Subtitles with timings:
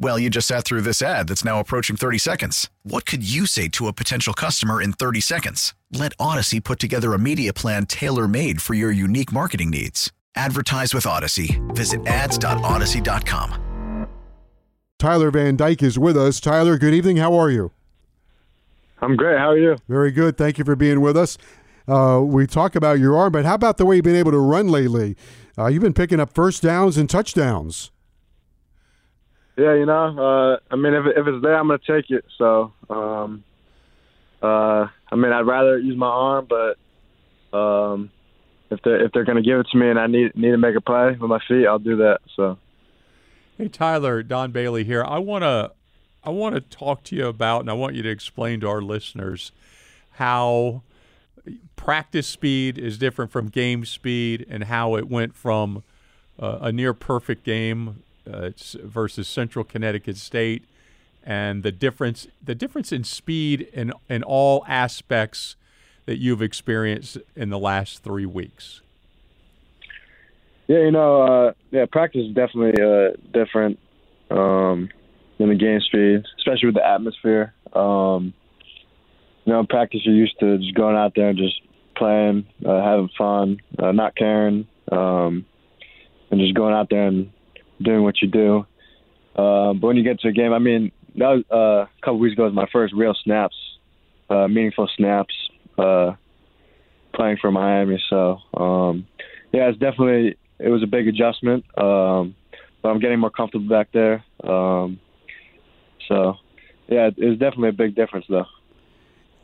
[0.00, 2.70] Well, you just sat through this ad that's now approaching 30 seconds.
[2.84, 5.74] What could you say to a potential customer in 30 seconds?
[5.92, 10.12] Let Audacy put together a media plan tailor made for your unique marketing needs.
[10.36, 11.58] Advertise with Audacy.
[11.74, 14.06] Visit ads.audacy.com.
[15.00, 16.38] Tyler Van Dyke is with us.
[16.38, 17.16] Tyler, good evening.
[17.16, 17.72] How are you?
[19.00, 19.38] I'm great.
[19.38, 19.76] How are you?
[19.88, 20.36] Very good.
[20.36, 21.38] Thank you for being with us.
[21.88, 24.38] Uh, we talk about your arm, but how about the way you've been able to
[24.38, 25.16] run lately?
[25.56, 27.90] Uh, you've been picking up first downs and touchdowns.
[29.58, 32.24] Yeah, you know, uh, I mean, if if it's there, I'm gonna take it.
[32.38, 33.42] So, um,
[34.40, 38.10] uh, I mean, I'd rather use my arm, but um,
[38.70, 40.76] if they're if they're gonna give it to me and I need need to make
[40.76, 42.20] a play with my feet, I'll do that.
[42.36, 42.56] So.
[43.56, 45.04] Hey Tyler, Don Bailey here.
[45.04, 45.72] I wanna
[46.22, 48.80] I want to talk to you about, and I want you to explain to our
[48.80, 49.50] listeners
[50.12, 50.82] how
[51.74, 55.82] practice speed is different from game speed, and how it went from
[56.38, 58.50] uh, a near perfect game uh,
[58.82, 60.64] versus Central Connecticut State,
[61.22, 65.56] and the difference the difference in speed in in all aspects
[66.06, 68.80] that you've experienced in the last three weeks.
[70.66, 73.78] Yeah, you know, uh, yeah, practice is definitely uh, different
[74.30, 74.90] um,
[75.38, 77.54] than the game speed, especially with the atmosphere.
[77.72, 78.34] Um,
[79.44, 81.60] you know, in practice you're used to just going out there and just
[81.96, 85.46] playing, uh, having fun, uh, not caring, um,
[86.30, 87.32] and just going out there and
[87.82, 88.66] doing what you do.
[89.36, 92.18] Uh, but when you get to a game, I mean, that was uh, a couple
[92.18, 93.56] weeks ago was my first real snaps,
[94.30, 95.34] uh, meaningful snaps,
[95.78, 96.12] uh,
[97.14, 98.02] playing for Miami.
[98.10, 99.06] So um,
[99.52, 101.64] yeah, it's definitely it was a big adjustment.
[101.78, 102.34] Um,
[102.82, 104.24] but I'm getting more comfortable back there.
[104.44, 105.00] Um,
[106.08, 106.34] so
[106.88, 108.46] yeah, it was definitely a big difference though.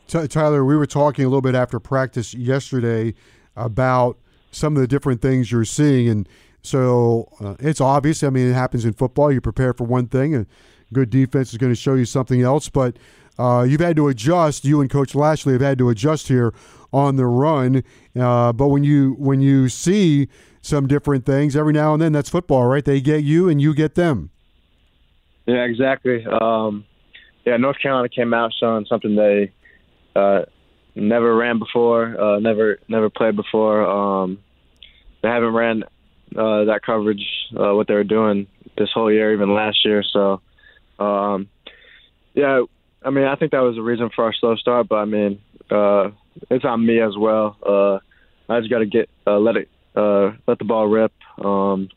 [0.06, 3.14] Tyler, we were talking a little bit after practice yesterday
[3.56, 4.18] about
[4.50, 6.28] some of the different things you're seeing, and
[6.64, 8.22] so uh, it's obvious.
[8.22, 9.30] I mean, it happens in football.
[9.30, 10.46] You prepare for one thing, and
[10.92, 12.70] good defense is going to show you something else.
[12.70, 12.96] But
[13.38, 14.64] uh, you've had to adjust.
[14.64, 16.54] You and Coach Lashlee have had to adjust here
[16.90, 17.84] on the run.
[18.18, 20.28] Uh, but when you when you see
[20.62, 22.84] some different things every now and then, that's football, right?
[22.84, 24.30] They get you, and you get them.
[25.46, 26.24] Yeah, exactly.
[26.24, 26.86] Um,
[27.44, 29.52] yeah, North Carolina came out showing something they
[30.16, 30.44] uh,
[30.94, 33.82] never ran before, uh, never never played before.
[33.84, 34.38] Um,
[35.22, 35.84] they haven't ran
[36.36, 37.24] uh, that coverage,
[37.58, 38.46] uh, what they were doing
[38.76, 40.02] this whole year, even last year.
[40.02, 40.40] So,
[40.98, 41.48] um,
[42.34, 42.62] yeah,
[43.04, 44.88] I mean, I think that was the reason for our slow start.
[44.88, 45.40] But I mean,
[45.70, 46.10] uh,
[46.50, 47.56] it's on me as well.
[47.64, 47.98] Uh,
[48.52, 51.88] I just got to get uh, let it uh, let the ball rip, um,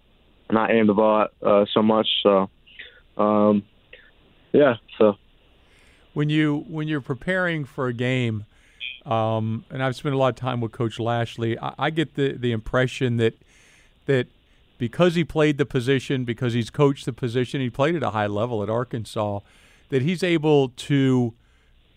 [0.51, 2.07] not aim the ball uh, so much.
[2.23, 2.49] So,
[3.17, 3.63] um,
[4.53, 4.75] yeah.
[4.97, 5.15] So
[6.13, 8.45] when you when you're preparing for a game.
[9.05, 11.57] Um, and I've spent a lot of time with Coach Lashlee.
[11.61, 13.35] I, I get the, the impression that
[14.07, 14.28] that
[14.78, 18.28] because he played the position, because he's coached the position, he played at a high
[18.28, 19.40] level at Arkansas,
[19.90, 21.34] that he's able to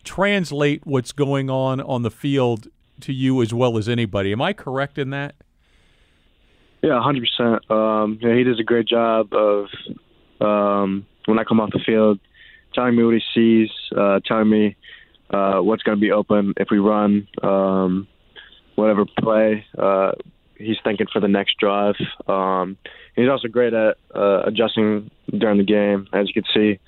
[0.04, 2.68] translate what's going on on the field
[3.00, 4.32] to you as well as anybody.
[4.32, 5.34] Am I correct in that?
[6.82, 7.70] Yeah, hundred percent.
[7.70, 9.66] Um, yeah, he does a great job of
[10.40, 12.18] um, when I come off the field,
[12.74, 14.76] telling me what he sees, uh, telling me
[15.30, 18.08] uh, what's going to be open if we run, um,
[18.76, 19.66] whatever play.
[19.78, 20.12] Uh,
[20.60, 21.96] he's thinking for the next drive.
[22.26, 22.76] Um,
[23.16, 26.08] he's also great at uh, adjusting during the game.
[26.12, 26.78] As you can see,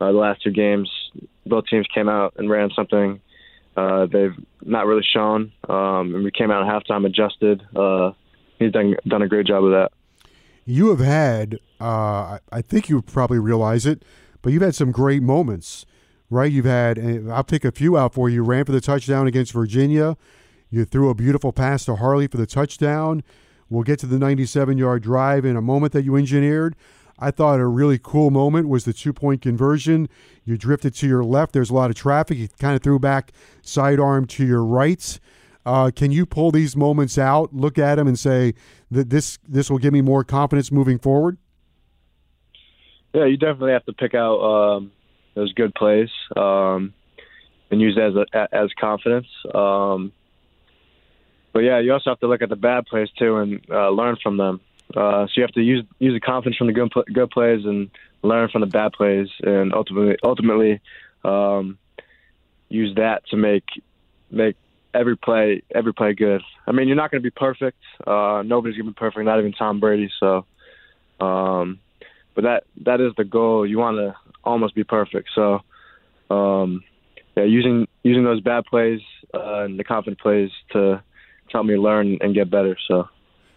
[0.00, 0.90] uh, the last two games,
[1.46, 3.20] both teams came out and ran something
[3.78, 5.52] uh, they've not really shown.
[5.68, 7.62] Um, and we came out at halftime, adjusted.
[7.76, 8.10] Uh,
[8.58, 9.92] he's done done a great job of that.
[10.64, 14.02] You have had, uh, I think you probably realize it,
[14.42, 15.86] but you've had some great moments,
[16.28, 16.50] right?
[16.50, 16.98] You've had,
[17.30, 18.36] I'll pick a few out for you.
[18.36, 20.16] You ran for the touchdown against Virginia.
[20.70, 23.22] You threw a beautiful pass to Harley for the touchdown.
[23.70, 26.76] We'll get to the 97 yard drive in a moment that you engineered.
[27.18, 30.08] I thought a really cool moment was the two point conversion.
[30.44, 31.52] You drifted to your left.
[31.52, 32.38] There's a lot of traffic.
[32.38, 33.32] You kind of threw back
[33.62, 35.18] sidearm to your right.
[35.66, 38.54] Uh, can you pull these moments out, look at them, and say
[38.90, 41.36] that this this will give me more confidence moving forward?
[43.14, 44.92] yeah, you definitely have to pick out um,
[45.34, 46.92] those good plays um,
[47.70, 49.26] and use as a, as confidence.
[49.54, 50.12] Um,
[51.52, 54.16] but yeah, you also have to look at the bad plays too and uh, learn
[54.22, 54.60] from them.
[54.96, 57.90] Uh, so you have to use use the confidence from the good good plays and
[58.22, 60.80] learn from the bad plays, and ultimately ultimately
[61.24, 61.78] um,
[62.68, 63.64] use that to make
[64.30, 64.56] make
[64.94, 66.42] every play every play good.
[66.66, 67.78] I mean, you're not going to be perfect.
[68.06, 70.10] Uh, nobody's going to be perfect, not even Tom Brady.
[70.18, 70.46] So,
[71.20, 71.80] um,
[72.34, 73.66] but that that is the goal.
[73.66, 74.14] You want to
[74.44, 75.28] almost be perfect.
[75.34, 75.60] So,
[76.30, 76.82] um,
[77.36, 79.00] yeah, using using those bad plays
[79.34, 81.02] uh, and the confident plays to
[81.52, 82.76] help me learn and get better.
[82.86, 83.08] So.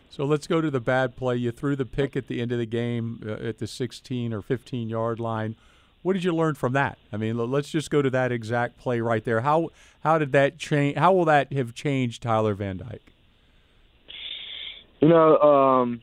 [0.09, 1.37] So let's go to the bad play.
[1.37, 4.41] You threw the pick at the end of the game uh, at the 16 or
[4.41, 5.55] 15 yard line.
[6.01, 6.97] What did you learn from that?
[7.13, 9.41] I mean, let's just go to that exact play right there.
[9.41, 9.69] How
[10.01, 10.97] how did that change?
[10.97, 13.13] How will that have changed Tyler Van Dyke?
[14.99, 16.01] You know, um,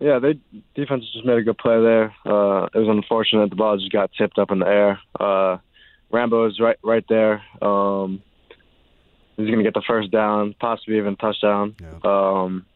[0.00, 0.38] yeah, they
[0.74, 2.14] defense just made a good play there.
[2.26, 5.00] Uh, it was unfortunate the ball just got tipped up in the air.
[5.18, 5.58] Uh,
[6.10, 7.42] Rambo is right right there.
[7.62, 8.22] Um,
[9.42, 11.76] he's going to get the first down, possibly even touchdown.
[11.80, 11.98] Yeah.
[12.04, 12.66] Um,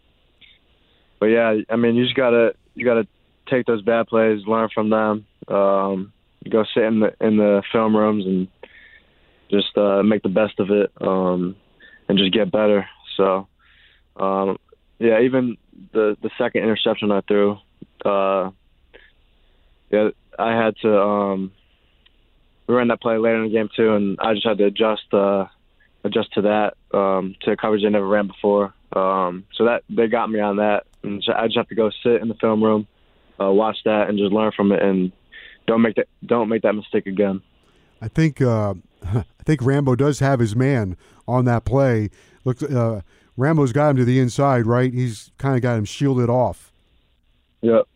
[1.19, 3.07] but yeah, I mean, you just gotta you gotta
[3.49, 6.13] take those bad plays, learn from them, um,
[6.51, 8.49] go sit in the in the film rooms and
[9.51, 11.57] just uh, make the best of it, um,
[12.09, 12.87] and just get better.
[13.17, 13.49] So,
[14.17, 14.59] um,
[14.99, 15.57] yeah, even
[15.93, 17.59] the the second interception I threw,
[18.05, 18.51] uh,
[19.91, 21.01] yeah, I had to.
[21.01, 21.53] Um,
[22.67, 25.13] we ran that play later in the game too, and I just had to adjust
[25.13, 25.47] uh,
[26.07, 28.75] adjust to that um, to coverage I never ran before.
[28.95, 32.23] Um, so that they got me on that, and I just have to go sit
[32.23, 32.87] in the film room,
[33.41, 35.13] uh, watch that, and just learn from it, and
[35.67, 37.43] don't make that don't make that mistake again.
[38.01, 38.75] I think uh,
[39.05, 42.11] I think Rambo does have his man on that play.
[42.45, 43.03] Looks uh,
[43.37, 44.93] Rambo's got him to the inside, right?
[44.93, 46.73] He's kind of got him shielded off.
[47.63, 47.89] Yep,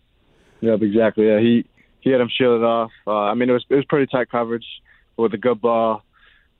[0.61, 1.29] yep, exactly.
[1.29, 1.65] Yeah, he
[2.01, 2.91] he had him shielded off.
[3.07, 4.67] Uh, I mean, it was it was pretty tight coverage
[5.17, 6.03] with a good ball.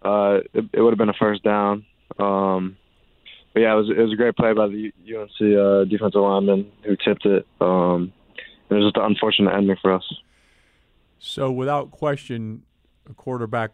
[0.03, 1.85] Uh, it, it would have been a first down.
[2.19, 2.77] Um,
[3.53, 6.71] but yeah, it was it was a great play by the UNC uh, defensive lineman
[6.85, 7.47] who tipped it.
[7.61, 8.13] Um,
[8.69, 10.05] it was just an unfortunate ending for us.
[11.19, 12.63] So, without question,
[13.09, 13.73] a quarterback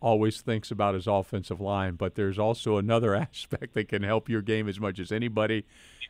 [0.00, 4.42] always thinks about his offensive line, but there's also another aspect that can help your
[4.42, 5.64] game as much as anybody,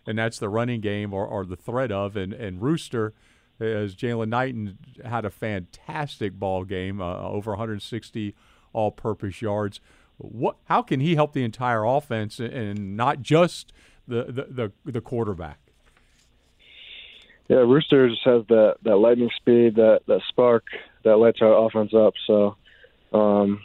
[0.06, 2.16] and that's the running game or, or the threat of.
[2.16, 3.14] And, and Rooster,
[3.60, 8.34] as Jaylan Knighton had a fantastic ball game, uh, over 160
[8.76, 9.80] all-purpose yards.
[10.18, 10.56] What?
[10.64, 13.72] How can he help the entire offense and not just
[14.06, 14.46] the the,
[14.84, 15.58] the, the quarterback?
[17.48, 20.64] Yeah, Rooster just has that that lightning speed, that that spark
[21.04, 22.14] that lights our offense up.
[22.26, 22.56] So
[23.12, 23.60] um,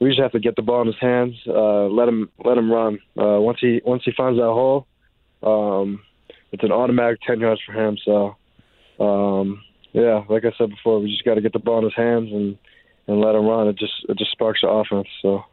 [0.00, 2.70] we just have to get the ball in his hands, uh, let him let him
[2.70, 2.98] run.
[3.18, 4.86] Uh, once he once he finds that hole,
[5.42, 6.00] um,
[6.52, 7.98] it's an automatic ten yards for him.
[8.04, 8.36] So
[9.00, 9.62] um,
[9.92, 12.30] yeah, like I said before, we just got to get the ball in his hands
[12.32, 12.56] and
[13.06, 13.68] and let him run.
[13.68, 15.08] It just it just sparks the offense.
[15.20, 15.44] So.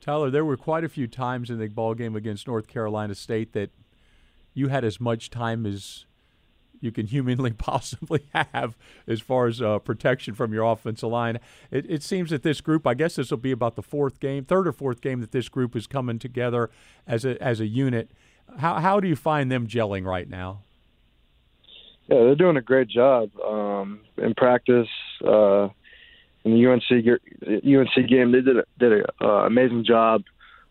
[0.00, 3.52] Tyler, there were quite a few times in the ball game against North Carolina State
[3.52, 3.70] that
[4.54, 6.06] you had as much time as
[6.80, 8.76] you can humanly possibly have
[9.06, 11.38] as far as uh, protection from your offensive line.
[11.70, 14.44] It, it, seems that this group, I guess this will be about the fourth game,
[14.44, 16.70] third or fourth game that this group is coming together
[17.06, 18.10] as a as a unit.
[18.58, 20.62] How how do you find them gelling right now?
[22.08, 24.88] Yeah, they're doing a great job um, in practice.
[25.22, 25.68] Uh,
[26.44, 27.20] in the UNC
[27.64, 30.22] UNC game, they did a, did an uh, amazing job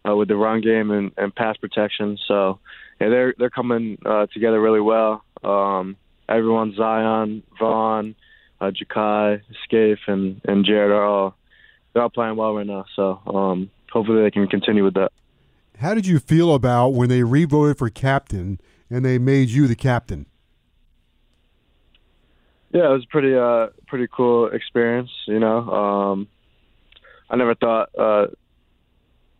[0.07, 2.17] uh, with the run game and, and pass protection.
[2.27, 2.59] So
[3.00, 5.24] yeah, they're they're coming uh, together really well.
[5.43, 5.97] Um,
[6.29, 8.15] everyone, Zion, Vaughn,
[8.59, 11.36] uh, Jakai, Scaife, and and Jarrid are all
[11.93, 12.86] they're all playing well right now.
[12.95, 15.12] So um, hopefully they can continue with that.
[15.79, 18.59] How did you feel about when they revoted for captain
[18.89, 20.25] and they made you the captain?
[22.71, 25.09] Yeah, it was pretty uh pretty cool experience.
[25.25, 26.27] You know, um,
[27.29, 28.27] I never thought uh,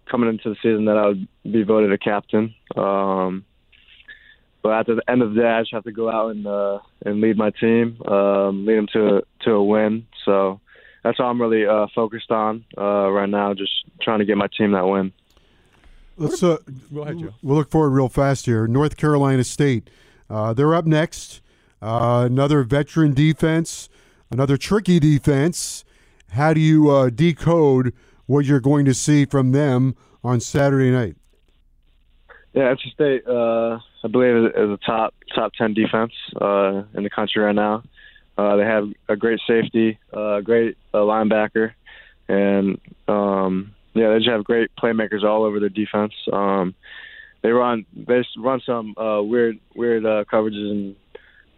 [0.10, 2.56] coming into the season that I would be voted a captain.
[2.76, 3.46] Um,
[4.64, 6.80] but at the end of the day, I just have to go out and uh,
[7.06, 10.08] and lead my team, um, lead them to to a win.
[10.26, 10.60] So
[11.04, 14.48] that's all I'm really uh, focused on uh, right now, just trying to get my
[14.58, 15.14] team that win.
[16.18, 16.58] Let's uh,
[16.94, 17.34] go ahead, Joe.
[17.44, 18.68] We'll look forward real fast here.
[18.68, 19.90] North Carolina State,
[20.30, 21.42] uh, they're up next.
[21.82, 23.90] Uh, another veteran defense,
[24.32, 25.84] another tricky defense.
[26.32, 27.94] How do you uh, decode
[28.26, 31.16] what you're going to see from them on Saturday night?
[32.54, 37.10] Yeah, NC State, uh, I believe, is a top top ten defense uh, in the
[37.10, 37.84] country right now.
[38.38, 41.74] Uh, they have a great safety, a great uh, linebacker,
[42.28, 46.14] and um, yeah, they just have great playmakers all over their defense.
[46.32, 46.76] Um,
[47.42, 50.96] they run they run some uh, weird weird uh, coverages and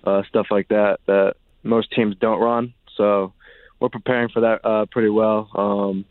[0.03, 2.73] uh, stuff like that that most teams don't run.
[2.95, 3.33] So
[3.79, 6.05] we're preparing for that uh, pretty well, um,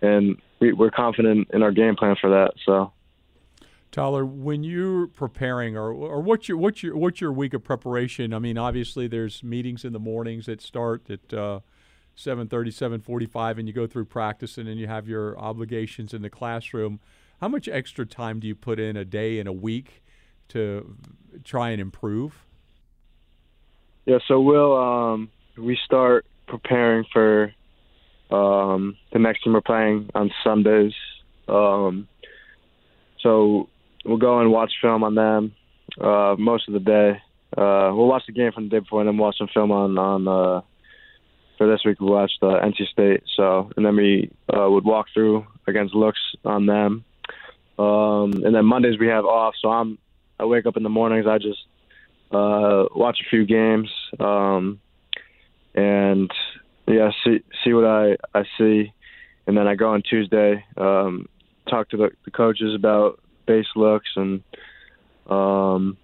[0.00, 2.52] and we, we're confident in our game plan for that.
[2.64, 2.92] So.
[3.90, 8.34] Tyler, when you're preparing, or or what's your what's your what's your week of preparation?
[8.34, 11.60] I mean, obviously there's meetings in the mornings that start at uh,
[12.16, 12.48] 7:30,
[13.04, 16.98] 7:45, and you go through practice, and then you have your obligations in the classroom.
[17.40, 20.02] How much extra time do you put in a day and a week
[20.48, 20.96] to
[21.44, 22.46] try and improve?
[24.06, 27.52] Yeah, so we'll um, we start preparing for
[28.30, 30.92] um, the next team we're playing on Sundays.
[31.48, 32.08] Um,
[33.20, 33.68] so
[34.04, 35.54] we'll go and watch film on them
[35.98, 37.22] uh, most of the day.
[37.56, 39.96] Uh, we'll watch the game from the day before and then watch some film on
[39.96, 40.28] on.
[40.28, 40.60] Uh,
[41.56, 43.22] for this week, we watched uh, NC State.
[43.36, 47.04] So and then we uh, would walk through against looks on them.
[47.78, 49.54] Um, and then Mondays we have off.
[49.62, 49.96] So I'm
[50.38, 51.26] I wake up in the mornings.
[51.26, 51.60] I just
[52.34, 54.80] uh, watch a few games, um,
[55.74, 56.30] and
[56.86, 58.92] yeah, see see what I I see,
[59.46, 61.28] and then I go on Tuesday, um,
[61.68, 64.42] talk to the, the coaches about base looks and
[65.28, 65.96] um,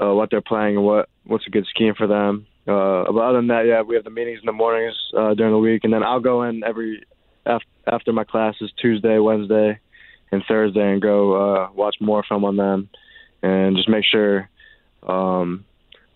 [0.00, 2.46] uh, what they're playing and what what's a good scheme for them.
[2.66, 5.52] Uh, but other than that, yeah, we have the meetings in the mornings uh, during
[5.52, 7.04] the week, and then I'll go in every
[7.44, 9.80] af- after my classes Tuesday, Wednesday,
[10.30, 12.88] and Thursday, and go uh, watch more film on them,
[13.42, 14.48] and just make sure
[15.06, 15.64] um,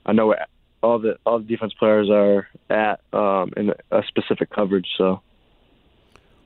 [0.05, 0.35] I know
[0.83, 4.87] all the all the defense players are at um, in a specific coverage.
[4.97, 5.21] So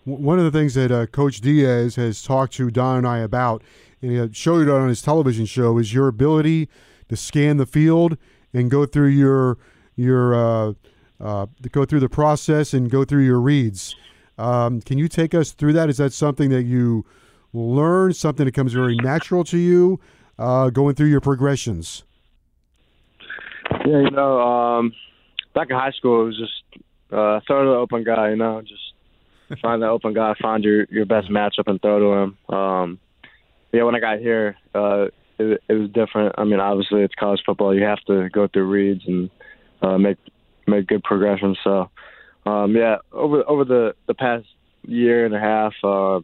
[0.04, 3.62] one of the things that uh, Coach Diaz has talked to Don and I about,
[4.00, 6.68] and he showed it on his television show, is your ability
[7.08, 8.16] to scan the field
[8.52, 9.58] and go through your
[9.96, 10.72] your uh,
[11.20, 13.94] uh, go through the process and go through your reads.
[14.38, 15.90] Um, can you take us through that?
[15.90, 17.04] Is that something that you
[17.52, 18.14] learn?
[18.14, 20.00] Something that comes very natural to you,
[20.38, 22.04] uh, going through your progressions?
[23.86, 24.92] Yeah, you know, um,
[25.54, 28.30] back in high school, it was just uh, throw to the open guy.
[28.30, 32.22] You know, just find the open guy, find your your best matchup, and throw to
[32.22, 32.54] him.
[32.54, 32.98] Um,
[33.72, 35.06] yeah, when I got here, uh,
[35.38, 36.34] it, it was different.
[36.38, 37.74] I mean, obviously, it's college football.
[37.74, 39.30] You have to go through reads and
[39.82, 40.18] uh, make
[40.66, 41.56] make good progression.
[41.64, 41.90] So,
[42.46, 44.46] um, yeah, over over the the past
[44.82, 46.16] year and a half, uh,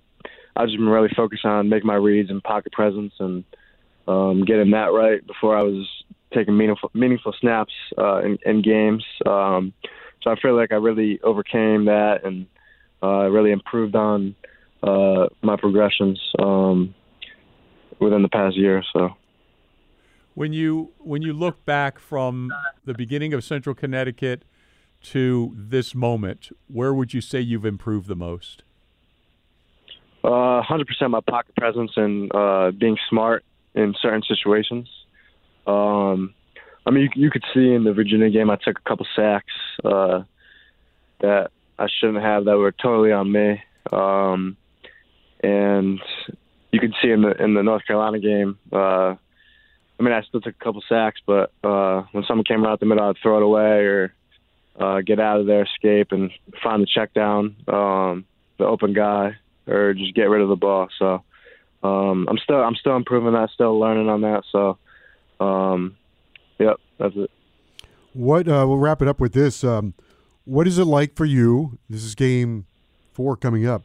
[0.57, 3.45] I've just been really focused on making my reads and pocket presence and
[4.09, 5.87] um, getting that right before I was
[6.35, 9.05] taking meaningful meaningful snaps uh, in, in games.
[9.25, 9.73] Um,
[10.23, 12.47] so I feel like I really overcame that and
[13.03, 14.35] uh, really improved on
[14.83, 16.95] uh, my progressions um,
[18.01, 18.83] within the past year.
[18.93, 19.11] So
[20.35, 22.53] when you when you look back from
[22.85, 24.45] the beginning of Central Connecticut
[25.03, 28.63] to this moment, where would you say you've improved the most?
[30.25, 33.45] Uh, 100% my pocket presence and uh, being smart
[33.77, 34.89] in certain situations.
[35.67, 36.35] Um,
[36.87, 39.53] I mean, you, you could see in the Virginia game, I took a couple sacks
[39.85, 40.23] uh,
[41.21, 43.61] that I shouldn't have that were totally on me.
[43.93, 44.57] Um,
[45.43, 46.01] and
[46.73, 48.59] you could see in the in the North Carolina game.
[48.73, 49.15] Uh,
[49.99, 52.87] I mean, I still took a couple sacks, but uh, when someone came around the
[52.87, 54.15] middle, I'd throw it away or
[54.79, 56.31] uh, get out of there, escape, and
[56.63, 58.27] find the check down, um,
[58.59, 60.89] the open guy, or just get rid of the ball.
[60.99, 61.25] So
[61.83, 64.43] um, I'm still I'm still improving that, still learning on that.
[64.53, 64.79] So
[65.41, 65.97] um,
[66.59, 67.31] yep, that's it.
[68.13, 69.63] What uh, we'll wrap it up with this.
[69.63, 69.95] Um,
[70.45, 71.79] what is it like for you?
[71.91, 72.67] This is game
[73.13, 73.83] four coming up.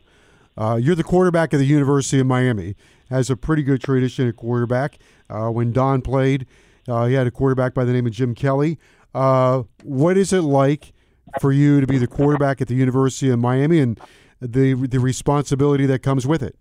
[0.58, 2.76] Uh, you're the quarterback of the University of Miami.
[3.10, 5.00] Has a pretty good tradition at quarterback.
[5.30, 6.46] Uh, when Don played,
[6.88, 8.80] uh, he had a quarterback by the name of Jim Kelly.
[9.14, 10.94] Uh, what is it like
[11.40, 14.00] for you to be the quarterback at the University of Miami and
[14.40, 16.56] the the responsibility that comes with it?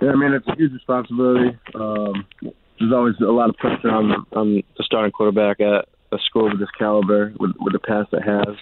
[0.00, 1.58] Yeah, I mean it's a huge responsibility.
[1.74, 2.26] Um,
[2.78, 6.58] there's always a lot of pressure on on the starting quarterback at a school of
[6.58, 8.56] this caliber with with the past it has.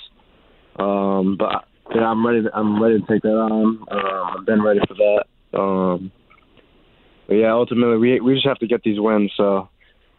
[0.79, 1.65] Um, but
[1.95, 2.43] yeah, I'm ready.
[2.43, 3.85] To, I'm ready to take that on.
[3.91, 5.59] Uh, I've been ready for that.
[5.59, 6.13] Um,
[7.27, 9.33] but yeah, ultimately we we just have to get these wins.
[9.37, 9.69] So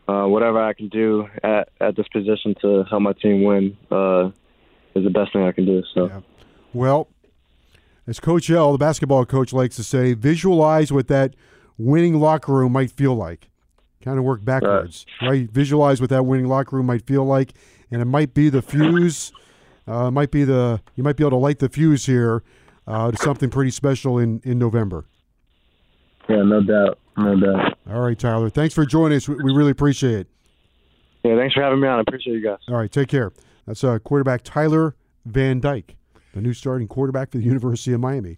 [0.07, 4.31] uh, whatever I can do at at this position to help my team win uh,
[4.95, 5.83] is the best thing I can do.
[5.93, 6.21] So, yeah.
[6.73, 7.07] well,
[8.07, 11.35] as Coach L, the basketball coach, likes to say, visualize what that
[11.77, 13.50] winning locker room might feel like.
[14.01, 15.29] Kind of work backwards, right.
[15.29, 15.51] right?
[15.51, 17.53] Visualize what that winning locker room might feel like,
[17.91, 19.31] and it might be the fuse.
[19.87, 22.43] Uh, might be the you might be able to light the fuse here
[22.87, 25.05] uh, to something pretty special in in November.
[26.29, 27.77] Yeah, no doubt, no doubt.
[27.89, 28.49] All right, Tyler.
[28.49, 29.27] Thanks for joining us.
[29.27, 30.27] We really appreciate it.
[31.23, 31.99] Yeah, thanks for having me on.
[31.99, 32.59] I appreciate you guys.
[32.67, 33.31] All right, take care.
[33.67, 35.95] That's uh, quarterback Tyler Van Dyke,
[36.33, 38.37] the new starting quarterback for the University of Miami.